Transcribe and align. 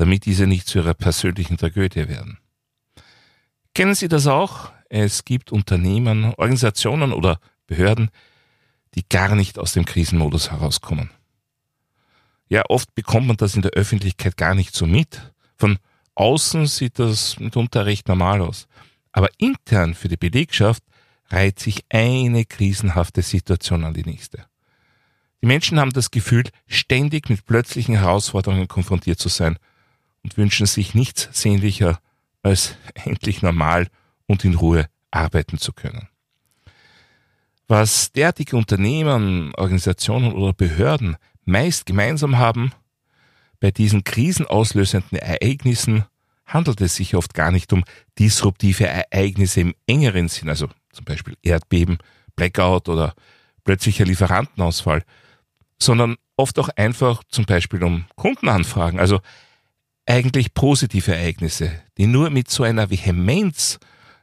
damit 0.00 0.24
diese 0.24 0.46
nicht 0.46 0.66
zu 0.66 0.78
ihrer 0.78 0.94
persönlichen 0.94 1.58
Tragödie 1.58 2.08
werden. 2.08 2.38
Kennen 3.74 3.94
Sie 3.94 4.08
das 4.08 4.26
auch? 4.26 4.72
Es 4.88 5.26
gibt 5.26 5.52
Unternehmen, 5.52 6.32
Organisationen 6.38 7.12
oder 7.12 7.38
Behörden, 7.66 8.08
die 8.94 9.06
gar 9.06 9.34
nicht 9.34 9.58
aus 9.58 9.74
dem 9.74 9.84
Krisenmodus 9.84 10.52
herauskommen. 10.52 11.10
Ja, 12.48 12.62
oft 12.70 12.94
bekommt 12.94 13.26
man 13.26 13.36
das 13.36 13.54
in 13.54 13.60
der 13.60 13.72
Öffentlichkeit 13.72 14.38
gar 14.38 14.54
nicht 14.54 14.74
so 14.74 14.86
mit. 14.86 15.20
Von 15.58 15.78
außen 16.14 16.66
sieht 16.66 16.98
das 16.98 17.38
mitunter 17.38 17.84
recht 17.84 18.08
normal 18.08 18.40
aus. 18.40 18.68
Aber 19.12 19.28
intern 19.36 19.92
für 19.92 20.08
die 20.08 20.16
Belegschaft 20.16 20.82
reiht 21.28 21.58
sich 21.58 21.84
eine 21.90 22.46
krisenhafte 22.46 23.20
Situation 23.20 23.84
an 23.84 23.92
die 23.92 24.04
nächste. 24.04 24.46
Die 25.42 25.46
Menschen 25.46 25.78
haben 25.78 25.92
das 25.92 26.10
Gefühl, 26.10 26.44
ständig 26.66 27.28
mit 27.28 27.44
plötzlichen 27.44 27.96
Herausforderungen 27.96 28.66
konfrontiert 28.66 29.18
zu 29.18 29.28
sein 29.28 29.58
und 30.22 30.36
wünschen 30.36 30.66
sich 30.66 30.94
nichts 30.94 31.28
sehnlicher, 31.32 32.00
als 32.42 32.76
endlich 32.94 33.42
normal 33.42 33.88
und 34.26 34.44
in 34.44 34.54
Ruhe 34.54 34.86
arbeiten 35.10 35.58
zu 35.58 35.72
können. 35.72 36.08
Was 37.68 38.12
derartige 38.12 38.56
Unternehmen, 38.56 39.54
Organisationen 39.54 40.32
oder 40.32 40.52
Behörden 40.52 41.16
meist 41.44 41.86
gemeinsam 41.86 42.38
haben, 42.38 42.72
bei 43.60 43.70
diesen 43.70 44.04
krisenauslösenden 44.04 45.18
Ereignissen 45.18 46.04
handelt 46.46 46.80
es 46.80 46.96
sich 46.96 47.14
oft 47.14 47.34
gar 47.34 47.52
nicht 47.52 47.72
um 47.72 47.84
disruptive 48.18 48.86
Ereignisse 48.86 49.60
im 49.60 49.74
engeren 49.86 50.28
Sinn, 50.28 50.48
also 50.48 50.68
zum 50.90 51.04
Beispiel 51.04 51.36
Erdbeben, 51.42 51.98
Blackout 52.34 52.88
oder 52.88 53.14
plötzlicher 53.62 54.04
Lieferantenausfall, 54.04 55.04
sondern 55.78 56.16
oft 56.36 56.58
auch 56.58 56.70
einfach 56.70 57.22
zum 57.28 57.44
Beispiel 57.44 57.84
um 57.84 58.06
Kundenanfragen, 58.16 58.98
also 58.98 59.20
eigentlich 60.06 60.54
positive 60.54 61.14
Ereignisse, 61.14 61.72
die 61.98 62.06
nur 62.06 62.30
mit 62.30 62.50
so 62.50 62.62
einer 62.64 62.90
Vehemenz, 62.90 63.78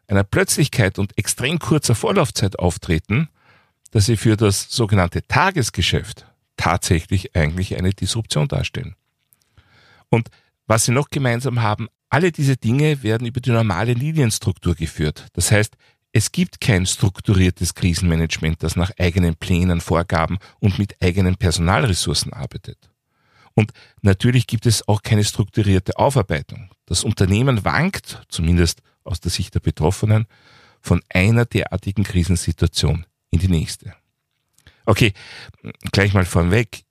einer 0.07 0.23
Plötzlichkeit 0.23 0.99
und 0.99 1.17
extrem 1.17 1.59
kurzer 1.59 1.95
Vorlaufzeit 1.95 2.59
auftreten, 2.59 3.29
dass 3.91 4.05
sie 4.05 4.17
für 4.17 4.37
das 4.37 4.69
sogenannte 4.69 5.25
Tagesgeschäft 5.27 6.25
tatsächlich 6.57 7.35
eigentlich 7.35 7.77
eine 7.77 7.91
Disruption 7.91 8.47
darstellen. 8.47 8.95
Und 10.09 10.29
was 10.65 10.85
sie 10.85 10.91
noch 10.91 11.09
gemeinsam 11.09 11.61
haben, 11.61 11.87
alle 12.09 12.31
diese 12.31 12.57
Dinge 12.57 13.03
werden 13.03 13.27
über 13.27 13.41
die 13.41 13.51
normale 13.51 13.93
Linienstruktur 13.93 14.75
geführt. 14.75 15.27
Das 15.33 15.51
heißt, 15.51 15.75
es 16.13 16.31
gibt 16.31 16.61
kein 16.61 16.85
strukturiertes 16.85 17.73
Krisenmanagement, 17.73 18.63
das 18.63 18.75
nach 18.75 18.91
eigenen 18.97 19.35
Plänen, 19.35 19.81
Vorgaben 19.81 20.39
und 20.59 20.79
mit 20.79 21.01
eigenen 21.01 21.35
Personalressourcen 21.35 22.33
arbeitet. 22.33 22.89
Und 23.57 23.71
natürlich 24.03 24.45
gibt 24.45 24.67
es 24.67 24.87
auch 24.87 25.01
keine 25.01 25.23
strukturierte 25.23 25.97
Aufarbeitung. 25.97 26.69
Das 26.85 27.03
Unternehmen 27.03 27.65
wankt, 27.65 28.21
zumindest 28.29 28.83
aus 29.03 29.19
der 29.19 29.31
Sicht 29.31 29.55
der 29.55 29.61
Betroffenen, 29.61 30.27
von 30.79 31.01
einer 31.09 31.45
derartigen 31.45 32.03
Krisensituation 32.03 33.07
in 33.31 33.39
die 33.39 33.47
nächste. 33.47 33.95
Okay, 34.85 35.11
gleich 35.91 36.13
mal 36.13 36.25
vorweg. 36.25 36.83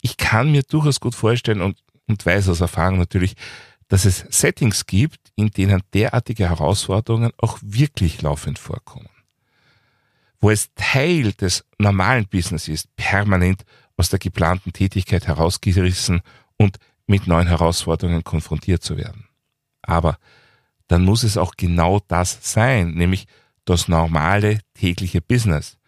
Ich 0.00 0.16
kann 0.16 0.52
mir 0.52 0.62
durchaus 0.62 1.00
gut 1.00 1.16
vorstellen 1.16 1.60
und, 1.60 1.82
und 2.06 2.24
weiß 2.24 2.50
aus 2.50 2.60
Erfahrung 2.60 2.98
natürlich, 2.98 3.34
dass 3.88 4.04
es 4.04 4.24
Settings 4.30 4.86
gibt, 4.86 5.32
in 5.34 5.50
denen 5.50 5.82
derartige 5.92 6.48
Herausforderungen 6.48 7.32
auch 7.38 7.58
wirklich 7.62 8.22
laufend 8.22 8.60
vorkommen. 8.60 9.08
Wo 10.40 10.50
es 10.50 10.70
Teil 10.76 11.32
des 11.32 11.64
normalen 11.78 12.28
Business 12.28 12.68
ist, 12.68 12.94
permanent 12.94 13.64
aus 13.96 14.08
der 14.08 14.18
geplanten 14.18 14.72
Tätigkeit 14.72 15.26
herausgerissen 15.26 16.22
und 16.56 16.78
mit 17.06 17.26
neuen 17.26 17.48
Herausforderungen 17.48 18.24
konfrontiert 18.24 18.82
zu 18.82 18.96
werden. 18.96 19.28
Aber 19.82 20.18
dann 20.88 21.04
muss 21.04 21.22
es 21.22 21.36
auch 21.36 21.54
genau 21.56 22.00
das 22.08 22.38
sein, 22.42 22.94
nämlich 22.94 23.26
das 23.64 23.88
normale 23.88 24.60
tägliche 24.74 25.20
Business. 25.20 25.78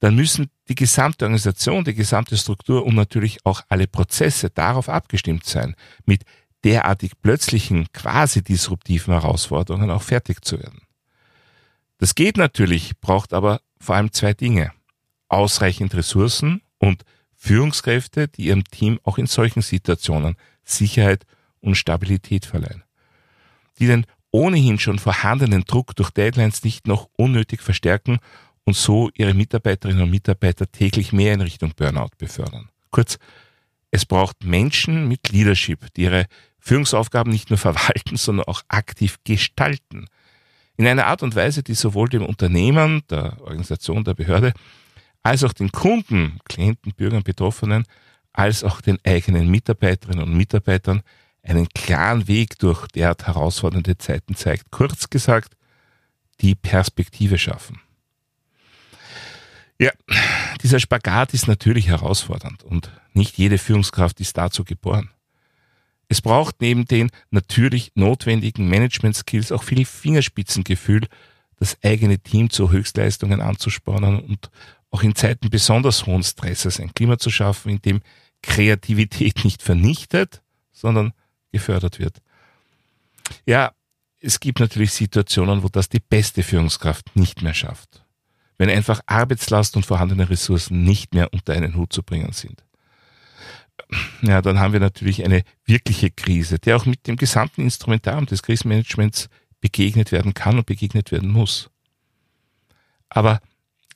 Dann 0.00 0.14
müssen 0.14 0.50
die 0.68 0.74
gesamte 0.74 1.26
Organisation, 1.26 1.84
die 1.84 1.94
gesamte 1.94 2.36
Struktur 2.36 2.86
und 2.86 2.94
natürlich 2.94 3.44
auch 3.44 3.62
alle 3.68 3.86
Prozesse 3.86 4.50
darauf 4.50 4.88
abgestimmt 4.88 5.44
sein, 5.44 5.74
mit 6.06 6.24
derartig 6.64 7.12
plötzlichen, 7.20 7.90
quasi 7.92 8.42
disruptiven 8.42 9.12
Herausforderungen 9.12 9.90
auch 9.90 10.02
fertig 10.02 10.44
zu 10.44 10.58
werden. 10.58 10.82
Das 11.98 12.14
geht 12.14 12.36
natürlich, 12.38 12.98
braucht 13.00 13.34
aber 13.34 13.60
vor 13.78 13.96
allem 13.96 14.12
zwei 14.12 14.32
Dinge. 14.32 14.72
Ausreichend 15.28 15.94
Ressourcen 15.94 16.62
und 16.78 17.04
Führungskräfte, 17.42 18.28
die 18.28 18.46
ihrem 18.48 18.64
Team 18.64 19.00
auch 19.02 19.16
in 19.16 19.26
solchen 19.26 19.62
Situationen 19.62 20.36
Sicherheit 20.62 21.24
und 21.60 21.74
Stabilität 21.74 22.44
verleihen, 22.44 22.84
die 23.78 23.86
den 23.86 24.04
ohnehin 24.30 24.78
schon 24.78 24.98
vorhandenen 24.98 25.64
Druck 25.64 25.96
durch 25.96 26.10
Deadlines 26.10 26.62
nicht 26.64 26.86
noch 26.86 27.08
unnötig 27.16 27.62
verstärken 27.62 28.18
und 28.64 28.76
so 28.76 29.10
ihre 29.14 29.32
Mitarbeiterinnen 29.32 30.02
und 30.02 30.10
Mitarbeiter 30.10 30.70
täglich 30.70 31.14
mehr 31.14 31.32
in 31.32 31.40
Richtung 31.40 31.72
Burnout 31.74 32.10
befördern. 32.18 32.68
Kurz, 32.90 33.18
es 33.90 34.04
braucht 34.04 34.44
Menschen 34.44 35.08
mit 35.08 35.30
Leadership, 35.30 35.92
die 35.94 36.02
ihre 36.02 36.26
Führungsaufgaben 36.58 37.32
nicht 37.32 37.48
nur 37.48 37.58
verwalten, 37.58 38.16
sondern 38.18 38.46
auch 38.48 38.62
aktiv 38.68 39.16
gestalten. 39.24 40.08
In 40.76 40.86
einer 40.86 41.06
Art 41.06 41.22
und 41.22 41.34
Weise, 41.34 41.62
die 41.62 41.74
sowohl 41.74 42.10
dem 42.10 42.22
Unternehmen, 42.22 43.02
der 43.08 43.40
Organisation, 43.40 44.04
der 44.04 44.14
Behörde 44.14 44.52
als 45.22 45.44
auch 45.44 45.52
den 45.52 45.72
Kunden, 45.72 46.38
Klienten, 46.44 46.92
Bürgern, 46.94 47.22
Betroffenen, 47.22 47.84
als 48.32 48.64
auch 48.64 48.80
den 48.80 48.98
eigenen 49.04 49.50
Mitarbeiterinnen 49.50 50.24
und 50.24 50.36
Mitarbeitern 50.36 51.02
einen 51.42 51.68
klaren 51.68 52.28
Weg 52.28 52.58
durch 52.58 52.86
derart 52.88 53.26
herausfordernde 53.26 53.98
Zeiten 53.98 54.34
zeigt. 54.34 54.70
Kurz 54.70 55.10
gesagt, 55.10 55.56
die 56.40 56.54
Perspektive 56.54 57.38
schaffen. 57.38 57.80
Ja, 59.78 59.90
dieser 60.62 60.78
Spagat 60.78 61.32
ist 61.32 61.48
natürlich 61.48 61.88
herausfordernd 61.88 62.62
und 62.62 62.90
nicht 63.14 63.38
jede 63.38 63.56
Führungskraft 63.56 64.20
ist 64.20 64.36
dazu 64.36 64.64
geboren. 64.64 65.10
Es 66.08 66.20
braucht 66.20 66.60
neben 66.60 66.84
den 66.84 67.10
natürlich 67.30 67.92
notwendigen 67.94 68.68
Management-Skills 68.68 69.52
auch 69.52 69.62
viel 69.62 69.86
Fingerspitzengefühl, 69.86 71.06
das 71.56 71.78
eigene 71.82 72.18
Team 72.18 72.50
zu 72.50 72.70
Höchstleistungen 72.70 73.40
anzuspornen 73.40 74.20
und 74.20 74.50
auch 74.90 75.02
in 75.02 75.14
Zeiten 75.14 75.50
besonders 75.50 76.06
hohen 76.06 76.22
Stresses 76.22 76.80
ein 76.80 76.92
Klima 76.94 77.18
zu 77.18 77.30
schaffen, 77.30 77.70
in 77.70 77.82
dem 77.82 78.00
Kreativität 78.42 79.44
nicht 79.44 79.62
vernichtet, 79.62 80.42
sondern 80.72 81.12
gefördert 81.52 81.98
wird. 81.98 82.20
Ja, 83.46 83.72
es 84.20 84.40
gibt 84.40 84.60
natürlich 84.60 84.92
Situationen, 84.92 85.62
wo 85.62 85.68
das 85.68 85.88
die 85.88 86.00
beste 86.00 86.42
Führungskraft 86.42 87.16
nicht 87.16 87.42
mehr 87.42 87.54
schafft. 87.54 88.04
Wenn 88.58 88.68
einfach 88.68 89.00
Arbeitslast 89.06 89.76
und 89.76 89.86
vorhandene 89.86 90.28
Ressourcen 90.28 90.82
nicht 90.82 91.14
mehr 91.14 91.32
unter 91.32 91.54
einen 91.54 91.76
Hut 91.76 91.92
zu 91.92 92.02
bringen 92.02 92.32
sind. 92.32 92.62
Ja, 94.22 94.42
dann 94.42 94.58
haben 94.58 94.74
wir 94.74 94.80
natürlich 94.80 95.24
eine 95.24 95.42
wirkliche 95.64 96.10
Krise, 96.10 96.58
der 96.58 96.76
auch 96.76 96.84
mit 96.84 97.06
dem 97.06 97.16
gesamten 97.16 97.62
Instrumentarium 97.62 98.26
des 98.26 98.42
Krisenmanagements 98.42 99.28
begegnet 99.60 100.12
werden 100.12 100.34
kann 100.34 100.58
und 100.58 100.66
begegnet 100.66 101.10
werden 101.12 101.30
muss. 101.30 101.70
Aber 103.08 103.40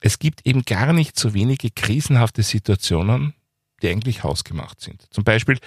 es 0.04 0.18
gibt 0.18 0.46
eben 0.46 0.66
gar 0.66 0.92
nicht 0.92 1.18
so 1.18 1.32
wenige 1.32 1.70
krisenhafte 1.70 2.42
Situationen, 2.42 3.32
die 3.80 3.88
eigentlich 3.88 4.22
hausgemacht 4.22 4.82
sind. 4.82 5.06
Zum 5.10 5.24
Beispiel, 5.24 5.58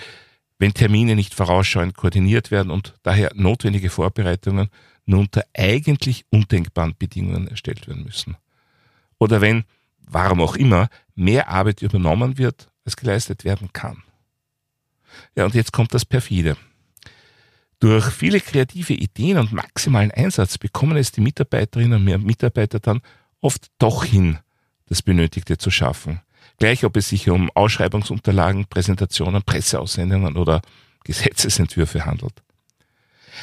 wenn 0.59 0.75
Termine 0.75 1.15
nicht 1.15 1.33
vorausschauend 1.33 1.97
koordiniert 1.97 2.51
werden 2.51 2.69
und 2.69 2.93
daher 3.01 3.31
notwendige 3.33 3.89
Vorbereitungen 3.89 4.69
nur 5.07 5.21
unter 5.21 5.43
eigentlich 5.57 6.25
undenkbaren 6.29 6.95
Bedingungen 6.99 7.47
erstellt 7.47 7.87
werden 7.87 8.03
müssen. 8.03 8.37
Oder 9.17 9.41
wenn, 9.41 9.63
warum 10.01 10.41
auch 10.41 10.55
immer, 10.55 10.89
mehr 11.15 11.49
Arbeit 11.49 11.81
übernommen 11.81 12.37
wird, 12.37 12.69
als 12.85 12.95
geleistet 12.95 13.43
werden 13.43 13.73
kann. 13.73 14.03
Ja, 15.35 15.45
und 15.45 15.55
jetzt 15.55 15.73
kommt 15.73 15.95
das 15.95 16.05
perfide. 16.05 16.57
Durch 17.79 18.05
viele 18.11 18.39
kreative 18.39 18.93
Ideen 18.93 19.39
und 19.39 19.51
maximalen 19.51 20.11
Einsatz 20.11 20.59
bekommen 20.59 20.95
es 20.95 21.11
die 21.11 21.21
Mitarbeiterinnen 21.21 22.07
und 22.07 22.23
Mitarbeiter 22.23 22.79
dann 22.79 23.01
oft 23.41 23.67
doch 23.79 24.03
hin, 24.03 24.39
das 24.87 25.01
Benötigte 25.01 25.57
zu 25.57 25.71
schaffen. 25.71 26.21
Gleich 26.57 26.83
ob 26.83 26.97
es 26.97 27.09
sich 27.09 27.29
um 27.29 27.51
Ausschreibungsunterlagen, 27.53 28.65
Präsentationen, 28.65 29.43
Presseaussendungen 29.43 30.37
oder 30.37 30.61
Gesetzesentwürfe 31.03 32.05
handelt. 32.05 32.41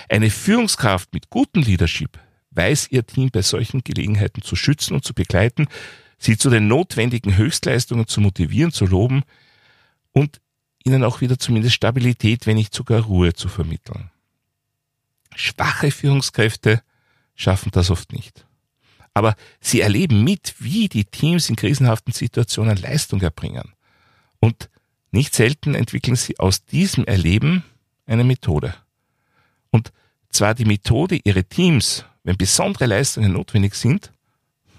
Eine 0.09 0.31
Führungskraft 0.31 1.13
mit 1.13 1.31
gutem 1.31 1.63
Leadership 1.63 2.19
weiß 2.51 2.89
ihr 2.91 3.07
Team 3.07 3.31
bei 3.31 3.43
solchen 3.43 3.83
Gelegenheiten 3.85 4.43
zu 4.43 4.57
schützen 4.57 4.95
und 4.95 5.05
zu 5.05 5.15
begleiten, 5.15 5.67
sie 6.19 6.37
zu 6.37 6.51
den 6.51 6.69
notwendigen 6.69 7.37
Höchstleistungen 7.37 8.07
zu 8.07 8.21
motivieren, 8.21 8.73
zu 8.73 8.87
loben 8.87 9.23
und 10.13 10.41
ihnen 10.85 11.05
auch 11.05 11.21
wieder 11.21 11.39
zumindest 11.39 11.75
Stabilität, 11.75 12.47
wenn 12.47 12.57
nicht 12.57 12.75
sogar 12.75 13.03
Ruhe 13.03 13.33
zu 13.33 13.49
vermitteln. 13.49 14.11
Schwache 15.35 15.91
Führungskräfte 15.91 16.83
schaffen 17.35 17.71
das 17.73 17.91
oft 17.91 18.13
nicht. 18.13 18.47
Aber 19.15 19.37
sie 19.61 19.81
erleben 19.81 20.25
mit, 20.25 20.55
wie 20.59 20.89
die 20.89 21.05
Teams 21.05 21.49
in 21.49 21.57
krisenhaften 21.57 22.13
Situationen 22.13 22.77
Leistung 22.77 23.21
erbringen. 23.21 23.73
Und 24.41 24.69
nicht 25.13 25.35
selten 25.35 25.75
entwickeln 25.75 26.17
sie 26.17 26.39
aus 26.41 26.65
diesem 26.65 27.05
Erleben 27.05 27.63
eine 28.07 28.25
Methode. 28.25 28.75
Und 29.71 29.93
zwar 30.31 30.55
die 30.55 30.65
Methode, 30.65 31.21
ihre 31.23 31.45
Teams, 31.45 32.05
wenn 32.25 32.37
besondere 32.37 32.87
Leistungen 32.87 33.33
notwendig 33.33 33.77
sind, 33.77 34.13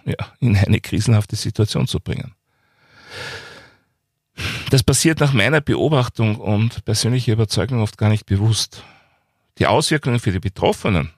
ja, 0.04 0.34
in 0.40 0.58
eine 0.58 0.82
krisenhafte 0.82 1.36
Situation 1.36 1.88
zu 1.88 2.00
bringen. 2.00 2.36
Das 4.70 4.84
passiert 4.84 5.20
nach 5.20 5.34
meiner 5.34 5.62
Beobachtung 5.62 6.36
und 6.36 6.84
persönlicher 6.84 7.34
Überzeugung 7.34 7.82
oft 7.82 7.98
gar 7.98 8.10
nicht 8.10 8.26
bewusst. 8.26 8.84
Die 9.58 9.68
Auswirkungen 9.68 10.20
für 10.20 10.32
die 10.32 10.40
Betroffenen 10.40 11.12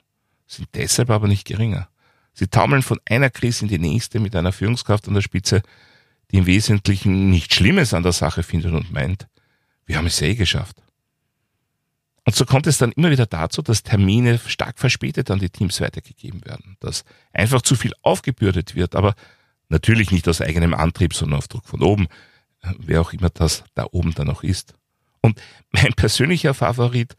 sind 0.45 0.69
deshalb 0.75 1.09
aber 1.09 1.27
nicht 1.27 1.45
geringer. 1.45 1.89
Sie 2.37 2.47
taumeln 2.47 2.83
von 2.83 2.99
einer 3.05 3.31
Krise 3.31 3.63
in 3.63 3.67
die 3.67 3.79
nächste 3.79 4.19
mit 4.19 4.35
einer 4.35 4.51
Führungskraft 4.51 5.07
an 5.07 5.15
der 5.15 5.21
Spitze, 5.21 5.63
die 6.29 6.37
im 6.37 6.45
Wesentlichen 6.45 7.31
nichts 7.31 7.55
Schlimmes 7.55 7.95
an 7.95 8.03
der 8.03 8.11
Sache 8.11 8.43
findet 8.43 8.73
und 8.73 8.91
meint, 8.91 9.27
wir 9.87 9.97
haben 9.97 10.05
es 10.05 10.21
eh 10.21 10.35
geschafft. 10.35 10.77
Und 12.25 12.35
so 12.35 12.45
kommt 12.45 12.67
es 12.67 12.77
dann 12.77 12.91
immer 12.91 13.09
wieder 13.09 13.25
dazu, 13.25 13.63
dass 13.63 13.81
Termine 13.81 14.37
stark 14.37 14.77
verspätet 14.77 15.31
an 15.31 15.39
die 15.39 15.49
Teams 15.49 15.81
weitergegeben 15.81 16.45
werden, 16.45 16.77
dass 16.79 17.05
einfach 17.33 17.63
zu 17.63 17.75
viel 17.75 17.93
aufgebürdet 18.03 18.75
wird, 18.75 18.95
aber 18.95 19.15
natürlich 19.69 20.11
nicht 20.11 20.27
aus 20.27 20.39
eigenem 20.39 20.75
Antrieb, 20.75 21.15
sondern 21.15 21.39
auf 21.39 21.47
Druck 21.47 21.65
von 21.65 21.81
oben, 21.81 22.07
wer 22.77 23.01
auch 23.01 23.13
immer 23.13 23.31
das 23.31 23.63
da 23.73 23.87
oben 23.91 24.13
dann 24.13 24.27
noch 24.27 24.43
ist. 24.43 24.75
Und 25.21 25.41
mein 25.71 25.93
persönlicher 25.93 26.53
Favorit, 26.53 27.15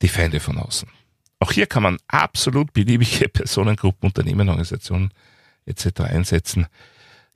die 0.00 0.08
Feinde 0.08 0.38
von 0.38 0.58
außen. 0.58 0.88
Auch 1.38 1.52
hier 1.52 1.66
kann 1.66 1.82
man 1.82 1.98
absolut 2.08 2.72
beliebige 2.72 3.28
Personengruppen, 3.32 4.08
Unternehmen, 4.08 4.48
Organisationen 4.48 5.12
etc. 5.66 6.00
einsetzen. 6.00 6.66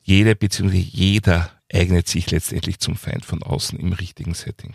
Jede 0.02 0.34
bzw. 0.34 0.76
jeder 0.78 1.50
eignet 1.72 2.08
sich 2.08 2.30
letztendlich 2.30 2.78
zum 2.78 2.96
Feind 2.96 3.24
von 3.24 3.42
außen 3.42 3.78
im 3.78 3.92
richtigen 3.92 4.34
Setting. 4.34 4.74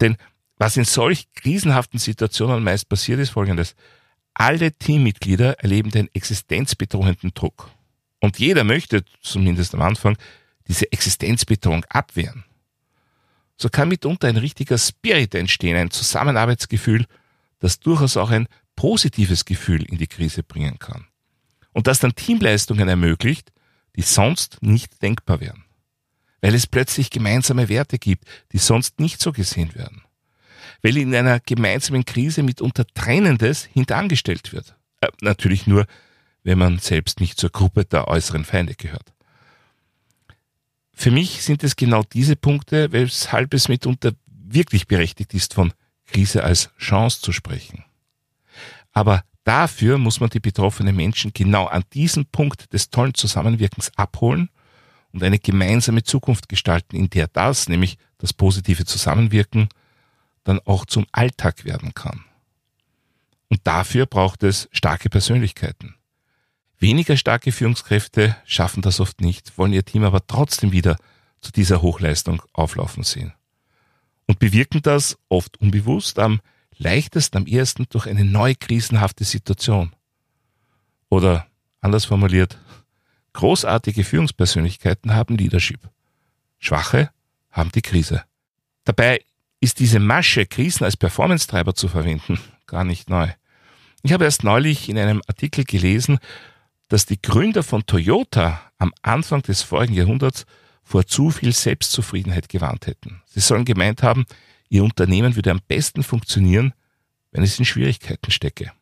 Denn 0.00 0.16
was 0.56 0.76
in 0.76 0.84
solch 0.84 1.32
krisenhaften 1.32 1.98
Situationen 1.98 2.62
meist 2.62 2.88
passiert, 2.88 3.20
ist 3.20 3.30
folgendes. 3.30 3.74
Alle 4.34 4.72
Teammitglieder 4.72 5.60
erleben 5.60 5.90
den 5.90 6.08
existenzbedrohenden 6.14 7.32
Druck. 7.34 7.70
Und 8.20 8.38
jeder 8.38 8.64
möchte, 8.64 9.04
zumindest 9.20 9.74
am 9.74 9.82
Anfang, 9.82 10.16
diese 10.66 10.90
Existenzbedrohung 10.92 11.84
abwehren. 11.86 12.44
So 13.56 13.68
kann 13.68 13.88
mitunter 13.88 14.28
ein 14.28 14.36
richtiger 14.36 14.78
Spirit 14.78 15.34
entstehen, 15.34 15.76
ein 15.76 15.90
Zusammenarbeitsgefühl, 15.90 17.06
das 17.58 17.80
durchaus 17.80 18.16
auch 18.16 18.30
ein 18.30 18.48
positives 18.76 19.44
Gefühl 19.44 19.84
in 19.84 19.98
die 19.98 20.06
Krise 20.06 20.42
bringen 20.42 20.78
kann. 20.78 21.06
Und 21.72 21.86
das 21.86 21.98
dann 21.98 22.14
Teamleistungen 22.14 22.88
ermöglicht, 22.88 23.52
die 23.96 24.02
sonst 24.02 24.58
nicht 24.62 25.02
denkbar 25.02 25.40
wären. 25.40 25.64
Weil 26.40 26.54
es 26.54 26.66
plötzlich 26.66 27.10
gemeinsame 27.10 27.68
Werte 27.68 27.98
gibt, 27.98 28.24
die 28.52 28.58
sonst 28.58 29.00
nicht 29.00 29.20
so 29.20 29.32
gesehen 29.32 29.74
werden 29.74 30.02
weil 30.82 30.96
in 30.96 31.14
einer 31.14 31.40
gemeinsamen 31.40 32.04
Krise 32.04 32.42
mitunter 32.42 32.86
Trennendes 32.94 33.64
hinterangestellt 33.64 34.52
wird. 34.52 34.76
Äh, 35.00 35.08
natürlich 35.20 35.66
nur, 35.66 35.86
wenn 36.42 36.58
man 36.58 36.78
selbst 36.78 37.20
nicht 37.20 37.38
zur 37.38 37.50
Gruppe 37.50 37.84
der 37.84 38.08
äußeren 38.08 38.44
Feinde 38.44 38.74
gehört. 38.74 39.12
Für 40.92 41.10
mich 41.10 41.42
sind 41.42 41.62
es 41.62 41.76
genau 41.76 42.02
diese 42.02 42.36
Punkte, 42.36 42.92
weshalb 42.92 43.54
es 43.54 43.68
mitunter 43.68 44.12
wirklich 44.26 44.86
berechtigt 44.86 45.34
ist, 45.34 45.54
von 45.54 45.72
Krise 46.08 46.42
als 46.42 46.70
Chance 46.78 47.20
zu 47.20 47.32
sprechen. 47.32 47.84
Aber 48.92 49.22
dafür 49.44 49.98
muss 49.98 50.20
man 50.20 50.30
die 50.30 50.40
betroffenen 50.40 50.96
Menschen 50.96 51.32
genau 51.32 51.66
an 51.66 51.84
diesem 51.92 52.26
Punkt 52.26 52.72
des 52.72 52.90
tollen 52.90 53.14
Zusammenwirkens 53.14 53.92
abholen 53.96 54.50
und 55.12 55.22
eine 55.22 55.38
gemeinsame 55.38 56.02
Zukunft 56.02 56.48
gestalten, 56.48 56.96
in 56.96 57.08
der 57.10 57.28
das, 57.28 57.68
nämlich 57.68 57.98
das 58.18 58.32
positive 58.32 58.84
Zusammenwirken, 58.84 59.68
dann 60.44 60.60
auch 60.60 60.84
zum 60.86 61.06
Alltag 61.12 61.64
werden 61.64 61.94
kann. 61.94 62.24
Und 63.48 63.60
dafür 63.64 64.06
braucht 64.06 64.42
es 64.42 64.68
starke 64.72 65.08
Persönlichkeiten. 65.08 65.94
Weniger 66.78 67.16
starke 67.16 67.50
Führungskräfte 67.50 68.36
schaffen 68.44 68.82
das 68.82 69.00
oft 69.00 69.20
nicht, 69.20 69.56
wollen 69.58 69.72
ihr 69.72 69.84
Team 69.84 70.04
aber 70.04 70.26
trotzdem 70.26 70.72
wieder 70.72 70.96
zu 71.40 71.52
dieser 71.52 71.82
Hochleistung 71.82 72.42
auflaufen 72.52 73.02
sehen. 73.02 73.32
Und 74.28 74.38
bewirken 74.38 74.82
das 74.82 75.18
oft 75.28 75.60
unbewusst 75.60 76.20
am 76.20 76.40
leichtesten, 76.76 77.38
am 77.38 77.46
ersten 77.46 77.86
durch 77.88 78.06
eine 78.06 78.24
neue 78.24 78.54
krisenhafte 78.54 79.24
Situation. 79.24 79.92
Oder 81.08 81.46
anders 81.80 82.04
formuliert, 82.04 82.58
großartige 83.32 84.04
Führungspersönlichkeiten 84.04 85.14
haben 85.14 85.36
Leadership. 85.36 85.80
Schwache 86.58 87.10
haben 87.50 87.72
die 87.72 87.82
Krise. 87.82 88.22
Dabei 88.84 89.24
ist 89.60 89.80
diese 89.80 89.98
Masche, 89.98 90.46
Krisen 90.46 90.84
als 90.84 90.96
Performance-Treiber 90.96 91.74
zu 91.74 91.88
verwenden, 91.88 92.38
gar 92.66 92.84
nicht 92.84 93.10
neu. 93.10 93.28
Ich 94.02 94.12
habe 94.12 94.24
erst 94.24 94.44
neulich 94.44 94.88
in 94.88 94.98
einem 94.98 95.22
Artikel 95.26 95.64
gelesen, 95.64 96.18
dass 96.88 97.06
die 97.06 97.20
Gründer 97.20 97.62
von 97.62 97.84
Toyota 97.86 98.60
am 98.78 98.92
Anfang 99.02 99.42
des 99.42 99.62
vorigen 99.62 99.94
Jahrhunderts 99.94 100.46
vor 100.88 101.06
zu 101.06 101.30
viel 101.30 101.52
Selbstzufriedenheit 101.52 102.48
gewarnt 102.48 102.86
hätten. 102.86 103.20
Sie 103.26 103.40
sollen 103.40 103.66
gemeint 103.66 104.02
haben, 104.02 104.24
ihr 104.70 104.82
Unternehmen 104.82 105.36
würde 105.36 105.50
am 105.50 105.60
besten 105.68 106.02
funktionieren, 106.02 106.72
wenn 107.30 107.42
es 107.42 107.58
in 107.58 107.66
Schwierigkeiten 107.66 108.30
stecke. 108.30 108.72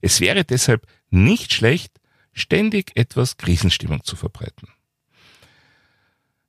Es 0.00 0.20
wäre 0.20 0.44
deshalb 0.44 0.86
nicht 1.10 1.52
schlecht, 1.52 2.00
ständig 2.32 2.92
etwas 2.94 3.38
Krisenstimmung 3.38 4.04
zu 4.04 4.14
verbreiten. 4.14 4.68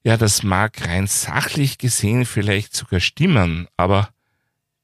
Ja, 0.03 0.15
das 0.15 0.43
mag 0.43 0.79
rein 0.85 1.07
sachlich 1.07 1.79
gesehen 1.79 2.25
vielleicht 2.25 2.75
sogar 2.75 2.99
stimmen, 2.99 3.67
aber 3.77 4.13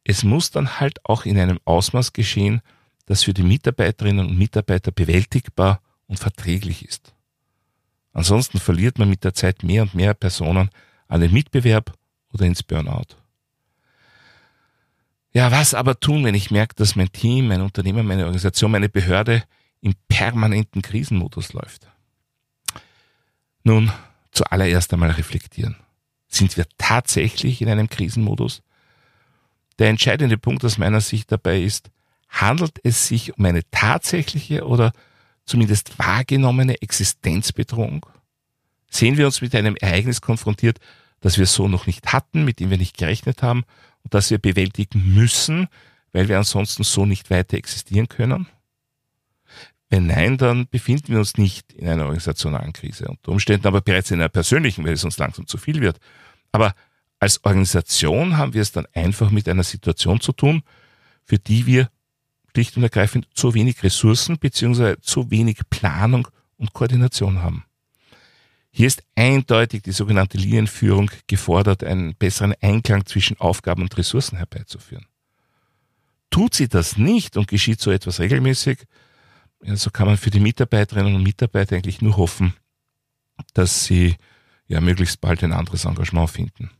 es 0.04 0.24
muss 0.24 0.50
dann 0.50 0.80
halt 0.80 1.06
auch 1.06 1.26
in 1.26 1.38
einem 1.38 1.60
Ausmaß 1.66 2.14
geschehen, 2.14 2.62
das 3.06 3.26
für 3.26 3.34
die 3.36 3.44
Mitarbeiterinnen 3.44 4.26
und 4.26 4.40
Mitarbeiter 4.40 4.92
bewältigbar 4.92 5.82
und 6.08 6.18
verträglich 6.18 6.84
ist. 6.84 7.15
Ansonsten 8.16 8.60
verliert 8.60 8.98
man 8.98 9.10
mit 9.10 9.26
der 9.26 9.34
Zeit 9.34 9.62
mehr 9.62 9.82
und 9.82 9.94
mehr 9.94 10.14
Personen 10.14 10.70
an 11.10 11.20
den 11.20 11.34
Mitbewerb 11.34 11.94
oder 12.32 12.46
ins 12.46 12.64
Burnout. 12.64 13.18
Ja, 15.34 15.52
was 15.52 15.74
aber 15.74 16.00
tun, 16.00 16.24
wenn 16.24 16.34
ich 16.34 16.50
merke, 16.50 16.76
dass 16.76 16.96
mein 16.96 17.12
Team, 17.12 17.50
mein 17.50 17.60
Unternehmen, 17.60 18.08
meine 18.08 18.24
Organisation, 18.24 18.72
meine 18.72 18.88
Behörde 18.88 19.44
im 19.82 19.96
permanenten 20.08 20.82
Krisenmodus 20.82 21.52
läuft? 21.52 21.90
Nun, 23.66 23.92
zuallererst 24.32 24.94
einmal 24.94 25.12
reflektieren. 25.12 25.76
Sind 26.30 26.56
wir 26.56 26.66
tatsächlich 26.78 27.62
in 27.62 27.68
einem 27.68 27.90
Krisenmodus? 27.90 28.64
Der 29.78 29.90
entscheidende 29.90 30.38
Punkt 30.38 30.64
aus 30.64 30.78
meiner 30.78 31.02
Sicht 31.02 31.34
dabei 31.34 31.60
ist, 31.60 31.92
handelt 32.30 32.80
es 32.84 33.10
sich 33.10 33.38
um 33.38 33.44
eine 33.44 33.70
tatsächliche 33.72 34.66
oder 34.66 34.94
zumindest 35.46 35.98
wahrgenommene 36.00 36.82
Existenzbedrohung? 36.82 38.06
Sehen 38.90 39.18
wir 39.18 39.26
uns 39.26 39.42
mit 39.42 39.56
einem 39.56 39.76
Ereignis 39.76 40.22
konfrontiert, 40.22 40.80
das 41.22 41.38
wir 41.38 41.46
so 41.46 41.68
noch 41.68 41.88
nicht 41.88 42.14
hatten, 42.14 42.46
mit 42.46 42.60
dem 42.60 42.70
wir 42.70 42.78
nicht 42.78 42.98
gerechnet 42.98 43.42
haben 43.42 43.64
und 44.04 44.14
das 44.14 44.32
wir 44.32 44.38
bewältigen 44.38 45.14
müssen, 45.14 45.68
weil 46.14 46.30
wir 46.30 46.38
ansonsten 46.38 46.84
so 46.84 47.06
nicht 47.06 47.30
weiter 47.30 47.58
existieren 47.58 48.08
können? 48.08 48.48
Wenn 49.90 50.08
nein, 50.08 50.38
dann 50.38 50.68
befinden 50.68 51.10
wir 51.10 51.20
uns 51.20 51.38
nicht 51.38 51.74
in 51.74 51.88
einer 51.88 52.04
organisationalen 52.04 52.74
Krise. 52.74 53.08
Unter 53.08 53.32
Umständen 53.32 53.68
aber 53.68 53.82
bereits 53.82 54.12
in 54.12 54.20
einer 54.20 54.30
persönlichen, 54.30 54.84
weil 54.84 54.94
es 54.94 55.04
uns 55.04 55.18
langsam 55.18 55.46
zu 55.48 55.58
viel 55.58 55.82
wird. 55.82 56.00
Aber 56.52 56.74
als 57.20 57.44
Organisation 57.44 58.38
haben 58.38 58.54
wir 58.54 58.62
es 58.62 58.72
dann 58.72 58.88
einfach 58.94 59.30
mit 59.30 59.48
einer 59.48 59.64
Situation 59.64 60.20
zu 60.20 60.32
tun, 60.32 60.64
für 61.24 61.38
die 61.38 61.66
wir 61.66 61.90
schlicht 62.56 62.78
und 62.78 62.84
ergreifend 62.84 63.28
zu 63.34 63.54
wenig 63.54 63.84
Ressourcen 63.84 64.40
bzw. 64.40 64.96
zu 65.02 65.30
wenig 65.30 65.60
Planung 65.70 66.28
und 66.56 66.72
Koordination 66.72 67.42
haben. 67.42 67.66
Hier 68.72 68.88
ist 68.88 69.04
eindeutig 69.16 69.84
die 69.84 69.92
sogenannte 69.92 70.38
Linienführung 70.38 71.12
gefordert, 71.28 71.84
einen 71.84 72.16
besseren 72.16 72.54
Einklang 72.62 73.06
zwischen 73.06 73.38
Aufgaben 73.42 73.82
und 73.82 73.98
Ressourcen 73.98 74.38
herbeizuführen. 74.38 75.06
Tut 76.30 76.56
sie 76.56 76.70
das 76.70 76.98
nicht 76.98 77.36
und 77.36 77.50
geschieht 77.50 77.82
so 77.82 77.92
etwas 77.92 78.22
regelmäßig, 78.22 78.86
ja, 79.64 79.76
so 79.76 79.90
kann 79.90 80.08
man 80.08 80.18
für 80.18 80.30
die 80.30 80.40
Mitarbeiterinnen 80.40 81.14
und 81.14 81.24
Mitarbeiter 81.24 81.76
eigentlich 81.76 82.02
nur 82.02 82.16
hoffen, 82.16 82.54
dass 83.54 83.84
sie 83.84 84.16
ja 84.68 84.80
möglichst 84.80 85.20
bald 85.20 85.44
ein 85.44 85.52
anderes 85.52 85.84
Engagement 85.84 86.30
finden. 86.30 86.72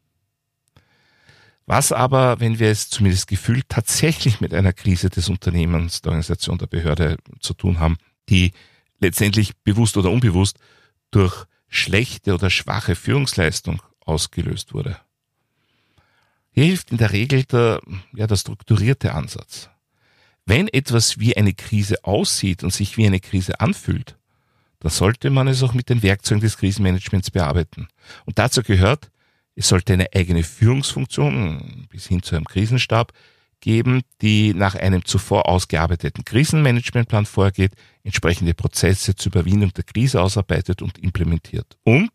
Was 1.66 1.92
aber, 1.92 2.40
wenn 2.40 2.60
wir 2.60 2.70
es 2.70 2.90
zumindest 2.90 3.28
gefühlt 3.28 3.68
tatsächlich 3.70 4.40
mit 4.40 4.54
einer 4.54 4.74
Krise 4.74 5.10
des 5.10 5.30
Unternehmens, 5.30 6.02
der 6.02 6.12
Organisation, 6.12 6.60
der 6.60 6.68
Behörde 6.68 7.18
zu 7.40 7.54
tun 7.54 7.80
haben, 7.80 7.98
die 8.30 8.52
letztendlich 9.00 9.56
bewusst 9.64 9.98
oder 9.98 10.12
unbewusst 10.12 10.60
durch 11.10 11.46
schlechte 11.68 12.36
oder 12.36 12.50
schwache 12.50 12.96
Führungsleistung 12.96 13.82
ausgelöst 14.02 14.74
wurde? 14.74 15.00
Hier 16.52 16.66
hilft 16.66 16.92
in 16.92 16.98
der 16.98 17.12
Regel 17.12 17.44
der, 17.44 17.82
ja, 18.16 18.28
der 18.28 18.38
strukturierte 18.38 19.14
Ansatz. 19.14 19.70
Wenn 20.46 20.68
etwas 20.68 21.20
wie 21.20 21.36
eine 21.36 21.54
Krise 21.54 22.04
aussieht 22.04 22.64
und 22.64 22.72
sich 22.72 22.98
wie 22.98 23.08
eine 23.08 23.20
Krise 23.20 23.60
anfühlt, 23.60 24.16
dann 24.80 24.92
sollte 24.92 25.32
man 25.32 25.48
es 25.48 25.64
auch 25.64 25.74
mit 25.74 25.90
den 25.90 26.04
Werkzeugen 26.04 26.42
des 26.42 26.58
Krisenmanagements 26.58 27.32
bearbeiten. 27.32 27.88
Und 28.26 28.38
dazu 28.38 28.62
gehört, 28.62 29.10
es 29.56 29.70
sollte 29.70 29.94
eine 29.94 30.08
eigene 30.14 30.44
Führungsfunktion 30.44 31.88
bis 31.90 32.08
hin 32.08 32.22
zu 32.22 32.36
einem 32.36 32.46
Krisenstab 32.46 33.14
geben, 33.62 34.02
die 34.22 34.54
nach 34.54 34.76
einem 34.76 35.06
zuvor 35.06 35.48
ausgearbeiteten 35.48 36.26
Krisenmanagementplan 36.26 37.26
vorgeht, 37.26 37.72
entsprechende 38.04 38.54
Prozesse 38.54 39.16
zur 39.16 39.32
Überwindung 39.32 39.74
der 39.74 39.86
Krise 39.86 40.22
ausarbeitet 40.22 40.82
und 40.82 41.00
implementiert. 41.00 41.78
Und, 41.84 42.12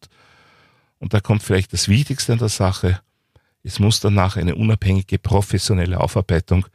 und 0.98 1.14
da 1.14 1.20
kommt 1.20 1.42
vielleicht 1.42 1.72
das 1.72 1.88
Wichtigste 1.88 2.34
an 2.34 2.38
der 2.38 2.50
Sache, 2.50 3.00
es 3.62 3.78
muss 3.78 4.00
danach 4.00 4.36
eine 4.36 4.54
unabhängige 4.54 5.18
professionelle 5.18 6.00
Aufarbeitung, 6.00 6.66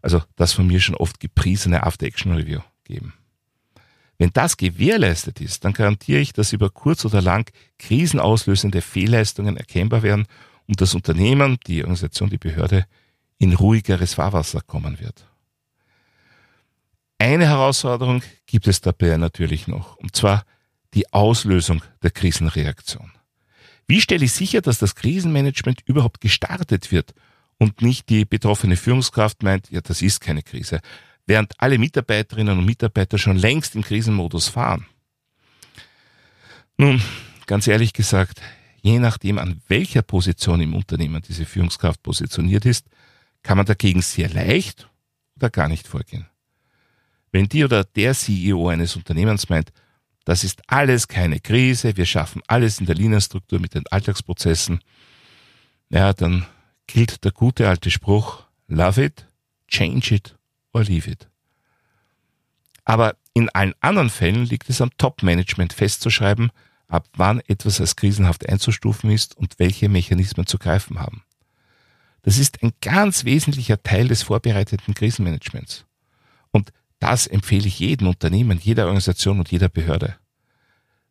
also 0.00 0.22
das 0.36 0.52
von 0.52 0.66
mir 0.66 0.80
schon 0.80 0.96
oft 0.96 1.20
gepriesene 1.20 1.82
After-Action-Review 1.82 2.60
geben. 2.84 3.14
Wenn 4.18 4.30
das 4.32 4.56
gewährleistet 4.56 5.40
ist, 5.40 5.64
dann 5.64 5.72
garantiere 5.72 6.20
ich, 6.20 6.32
dass 6.32 6.52
über 6.52 6.70
kurz 6.70 7.04
oder 7.04 7.20
lang 7.20 7.50
krisenauslösende 7.78 8.80
Fehlleistungen 8.80 9.56
erkennbar 9.56 10.02
werden 10.02 10.26
und 10.66 10.80
das 10.80 10.94
Unternehmen, 10.94 11.58
die 11.66 11.82
Organisation, 11.82 12.30
die 12.30 12.38
Behörde 12.38 12.86
in 13.38 13.52
ruhigeres 13.52 14.14
Fahrwasser 14.14 14.60
kommen 14.60 15.00
wird. 15.00 15.26
Eine 17.18 17.46
Herausforderung 17.46 18.22
gibt 18.46 18.66
es 18.66 18.80
dabei 18.80 19.16
natürlich 19.16 19.66
noch, 19.66 19.96
und 19.96 20.14
zwar 20.14 20.44
die 20.94 21.12
Auslösung 21.12 21.82
der 22.02 22.10
Krisenreaktion. 22.10 23.12
Wie 23.86 24.00
stelle 24.00 24.24
ich 24.24 24.32
sicher, 24.32 24.60
dass 24.62 24.78
das 24.78 24.94
Krisenmanagement 24.94 25.82
überhaupt 25.86 26.20
gestartet 26.20 26.92
wird 26.92 27.14
und 27.58 27.82
nicht 27.82 28.08
die 28.08 28.24
betroffene 28.24 28.76
Führungskraft 28.76 29.42
meint, 29.42 29.70
ja, 29.70 29.80
das 29.80 30.02
ist 30.02 30.20
keine 30.20 30.42
Krise, 30.42 30.80
während 31.26 31.60
alle 31.60 31.78
Mitarbeiterinnen 31.78 32.58
und 32.58 32.64
Mitarbeiter 32.64 33.18
schon 33.18 33.36
längst 33.36 33.74
im 33.74 33.82
Krisenmodus 33.82 34.48
fahren? 34.48 34.86
Nun, 36.76 37.00
ganz 37.46 37.66
ehrlich 37.66 37.92
gesagt, 37.92 38.40
je 38.82 38.98
nachdem, 38.98 39.38
an 39.38 39.62
welcher 39.68 40.02
Position 40.02 40.60
im 40.60 40.74
Unternehmen 40.74 41.22
diese 41.22 41.44
Führungskraft 41.44 42.02
positioniert 42.02 42.66
ist, 42.66 42.86
kann 43.42 43.56
man 43.56 43.66
dagegen 43.66 44.02
sehr 44.02 44.28
leicht 44.28 44.88
oder 45.36 45.50
gar 45.50 45.68
nicht 45.68 45.86
vorgehen. 45.86 46.26
Wenn 47.30 47.48
die 47.48 47.64
oder 47.64 47.84
der 47.84 48.14
CEO 48.14 48.68
eines 48.68 48.96
Unternehmens 48.96 49.48
meint, 49.48 49.72
das 50.24 50.44
ist 50.44 50.62
alles 50.68 51.08
keine 51.08 51.40
Krise. 51.40 51.96
Wir 51.96 52.06
schaffen 52.06 52.42
alles 52.46 52.80
in 52.80 52.86
der 52.86 52.94
Linienstruktur 52.94 53.60
mit 53.60 53.74
den 53.74 53.86
Alltagsprozessen. 53.88 54.80
Ja, 55.90 56.12
dann 56.12 56.46
gilt 56.86 57.24
der 57.24 57.32
gute 57.32 57.68
alte 57.68 57.90
Spruch, 57.90 58.44
love 58.68 59.04
it, 59.04 59.26
change 59.68 60.14
it 60.14 60.36
or 60.74 60.82
leave 60.84 61.10
it. 61.10 61.28
Aber 62.84 63.16
in 63.32 63.48
allen 63.50 63.74
anderen 63.80 64.10
Fällen 64.10 64.44
liegt 64.44 64.68
es 64.68 64.80
am 64.80 64.90
Top-Management 64.98 65.72
festzuschreiben, 65.72 66.50
ab 66.88 67.08
wann 67.16 67.40
etwas 67.40 67.80
als 67.80 67.96
krisenhaft 67.96 68.48
einzustufen 68.48 69.10
ist 69.10 69.36
und 69.36 69.58
welche 69.58 69.88
Mechanismen 69.88 70.46
zu 70.46 70.58
greifen 70.58 71.00
haben. 71.00 71.24
Das 72.22 72.38
ist 72.38 72.62
ein 72.62 72.72
ganz 72.80 73.24
wesentlicher 73.24 73.82
Teil 73.82 74.08
des 74.08 74.22
vorbereiteten 74.22 74.94
Krisenmanagements. 74.94 75.86
Und 76.50 76.72
das 76.98 77.26
empfehle 77.26 77.66
ich 77.66 77.78
jedem 77.78 78.08
Unternehmen, 78.08 78.58
jeder 78.62 78.86
Organisation 78.86 79.38
und 79.38 79.50
jeder 79.50 79.68
Behörde. 79.68 80.16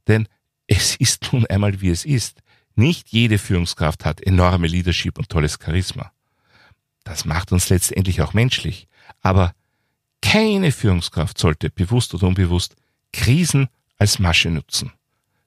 Denn 0.07 0.27
es 0.67 0.95
ist 0.95 1.31
nun 1.31 1.45
einmal 1.47 1.81
wie 1.81 1.89
es 1.89 2.05
ist. 2.05 2.41
Nicht 2.75 3.09
jede 3.09 3.37
Führungskraft 3.37 4.05
hat 4.05 4.21
enorme 4.21 4.67
Leadership 4.67 5.17
und 5.19 5.29
tolles 5.29 5.59
Charisma. 5.63 6.11
Das 7.03 7.25
macht 7.25 7.51
uns 7.51 7.69
letztendlich 7.69 8.21
auch 8.21 8.33
menschlich. 8.33 8.87
Aber 9.21 9.53
keine 10.21 10.71
Führungskraft 10.71 11.37
sollte 11.37 11.69
bewusst 11.69 12.13
oder 12.13 12.27
unbewusst 12.27 12.75
Krisen 13.11 13.67
als 13.97 14.19
Masche 14.19 14.49
nutzen. 14.49 14.91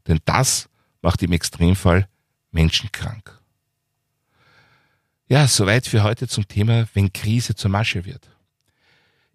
Denn 0.06 0.20
das 0.24 0.68
macht 1.02 1.22
im 1.22 1.32
Extremfall 1.32 2.08
Menschen 2.50 2.90
krank. 2.92 3.40
Ja, 5.28 5.48
soweit 5.48 5.86
für 5.86 6.02
heute 6.02 6.28
zum 6.28 6.46
Thema, 6.46 6.86
wenn 6.94 7.12
Krise 7.12 7.54
zur 7.54 7.70
Masche 7.70 8.04
wird. 8.04 8.28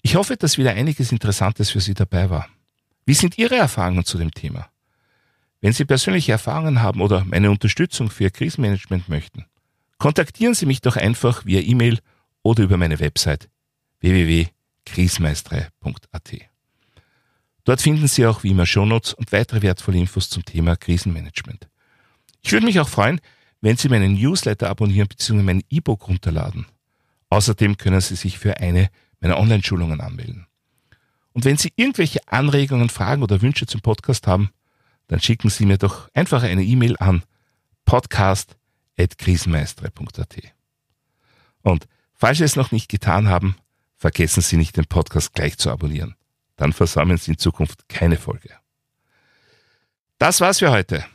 Ich 0.01 0.15
hoffe, 0.15 0.37
dass 0.37 0.57
wieder 0.57 0.71
einiges 0.71 1.11
Interessantes 1.11 1.69
für 1.69 1.81
Sie 1.81 1.93
dabei 1.93 2.29
war. 2.29 2.47
Wie 3.05 3.13
sind 3.13 3.37
Ihre 3.37 3.55
Erfahrungen 3.55 4.05
zu 4.05 4.17
dem 4.17 4.31
Thema? 4.31 4.69
Wenn 5.59 5.73
Sie 5.73 5.85
persönliche 5.85 6.31
Erfahrungen 6.31 6.81
haben 6.81 7.01
oder 7.01 7.25
meine 7.25 7.51
Unterstützung 7.51 8.09
für 8.09 8.23
Ihr 8.23 8.31
Krisenmanagement 8.31 9.09
möchten, 9.09 9.45
kontaktieren 9.97 10.53
Sie 10.53 10.65
mich 10.65 10.81
doch 10.81 10.95
einfach 10.95 11.45
via 11.45 11.59
E-Mail 11.59 11.99
oder 12.41 12.63
über 12.63 12.77
meine 12.77 12.99
Website 12.99 13.49
www.krisenmeistere.at. 14.01 16.31
Dort 17.63 17.81
finden 17.81 18.07
Sie 18.07 18.25
auch 18.25 18.41
wie 18.43 18.49
immer 18.49 18.65
Shownotes 18.65 19.13
und 19.13 19.31
weitere 19.31 19.61
wertvolle 19.61 19.99
Infos 19.99 20.29
zum 20.29 20.43
Thema 20.43 20.75
Krisenmanagement. 20.75 21.69
Ich 22.41 22.51
würde 22.51 22.65
mich 22.65 22.79
auch 22.79 22.89
freuen, 22.89 23.21
wenn 23.61 23.77
Sie 23.77 23.89
meinen 23.89 24.15
Newsletter 24.15 24.67
abonnieren 24.69 25.07
bzw. 25.07 25.43
mein 25.43 25.61
E-Book 25.69 26.07
runterladen. 26.07 26.65
Außerdem 27.29 27.77
können 27.77 28.01
Sie 28.01 28.15
sich 28.15 28.39
für 28.39 28.57
eine 28.57 28.89
meiner 29.19 29.37
Online-Schulungen 29.37 30.01
anmelden. 30.01 30.47
Und 31.33 31.45
wenn 31.45 31.57
Sie 31.57 31.71
irgendwelche 31.75 32.27
Anregungen, 32.27 32.89
Fragen 32.89 33.21
oder 33.23 33.41
Wünsche 33.41 33.65
zum 33.67 33.81
Podcast 33.81 34.27
haben, 34.27 34.51
dann 35.07 35.21
schicken 35.21 35.49
Sie 35.49 35.65
mir 35.65 35.77
doch 35.77 36.09
einfach 36.13 36.43
eine 36.43 36.63
E-Mail 36.63 36.97
an 36.97 37.23
podcast.krisenmeistere.at. 37.85 40.37
Und 41.61 41.87
falls 42.13 42.39
Sie 42.39 42.43
es 42.43 42.55
noch 42.55 42.71
nicht 42.71 42.89
getan 42.89 43.29
haben, 43.29 43.55
vergessen 44.01 44.41
Sie 44.41 44.57
nicht, 44.57 44.75
den 44.77 44.87
Podcast 44.87 45.33
gleich 45.33 45.59
zu 45.59 45.69
abonnieren. 45.69 46.15
Dann 46.55 46.73
versammeln 46.73 47.19
Sie 47.19 47.31
in 47.31 47.37
Zukunft 47.37 47.87
keine 47.87 48.17
Folge. 48.17 48.49
Das 50.17 50.41
war's 50.41 50.59
für 50.59 50.71
heute. 50.71 51.05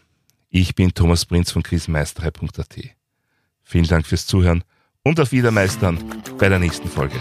Ich 0.51 0.77
bin 0.77 0.95
Thomas 0.95 1.27
Prinz 1.27 1.51
von 1.51 1.65
krisenmeisterei.at. 1.65 2.79
Vielen 3.65 3.89
Dank 3.89 4.07
fürs 4.07 4.27
Zuhören 4.27 4.63
und 5.03 5.19
auf 5.19 5.33
Wiedermeistern 5.33 6.23
bei 6.39 6.49
der 6.49 6.61
nächsten 6.61 6.89
Folge. 6.89 7.21